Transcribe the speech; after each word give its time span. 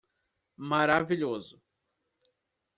Maravilhoso 0.71 1.61